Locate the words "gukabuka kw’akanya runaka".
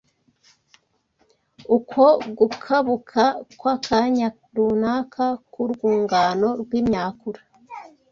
2.37-5.25